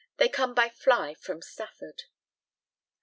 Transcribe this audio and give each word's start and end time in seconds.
They 0.17 0.29
come 0.29 0.55
by 0.55 0.67
fly 0.69 1.13
from 1.13 1.43
Stafford. 1.43 2.05